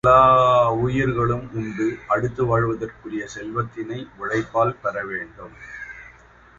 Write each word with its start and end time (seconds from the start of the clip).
எல்லா 0.03 0.69
உயிர்களும் 0.75 1.43
உண்டு, 1.53 1.85
உடுத்து 2.07 2.45
வாழ்வதற்குரிய 2.45 3.27
செல்வத்தினை 3.35 3.99
உழைப்பால் 4.17 4.73
பெறவேண்டும். 4.81 5.53